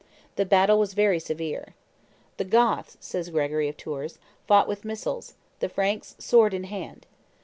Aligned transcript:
The 0.35 0.47
battle 0.47 0.79
was 0.79 0.95
very 0.95 1.19
severe. 1.19 1.75
"The 2.37 2.43
Goths," 2.43 2.97
says 2.99 3.29
Gregory 3.29 3.69
of 3.69 3.77
Tours, 3.77 4.17
"fought 4.47 4.67
with 4.67 4.83
missiles; 4.83 5.35
the 5.59 5.69
Franks 5.69 6.15
sword 6.17 6.55
in 6.55 6.63
hand. 6.63 7.05